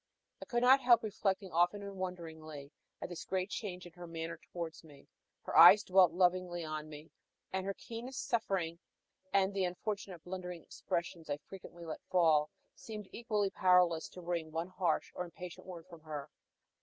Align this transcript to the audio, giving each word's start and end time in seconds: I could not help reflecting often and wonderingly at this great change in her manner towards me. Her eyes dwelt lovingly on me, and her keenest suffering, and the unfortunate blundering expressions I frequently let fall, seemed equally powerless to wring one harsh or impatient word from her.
I 0.41 0.45
could 0.45 0.63
not 0.63 0.79
help 0.81 1.03
reflecting 1.03 1.51
often 1.51 1.83
and 1.83 1.95
wonderingly 1.95 2.71
at 3.03 3.09
this 3.09 3.23
great 3.23 3.51
change 3.51 3.85
in 3.85 3.91
her 3.93 4.07
manner 4.07 4.39
towards 4.51 4.83
me. 4.83 5.05
Her 5.43 5.55
eyes 5.55 5.83
dwelt 5.83 6.11
lovingly 6.11 6.65
on 6.65 6.89
me, 6.89 7.11
and 7.53 7.67
her 7.67 7.75
keenest 7.75 8.25
suffering, 8.27 8.79
and 9.31 9.53
the 9.53 9.63
unfortunate 9.65 10.23
blundering 10.23 10.63
expressions 10.63 11.29
I 11.29 11.37
frequently 11.37 11.85
let 11.85 12.01
fall, 12.09 12.49
seemed 12.73 13.09
equally 13.11 13.51
powerless 13.51 14.09
to 14.09 14.21
wring 14.21 14.51
one 14.51 14.69
harsh 14.69 15.11
or 15.13 15.23
impatient 15.23 15.67
word 15.67 15.85
from 15.87 16.01
her. 16.01 16.31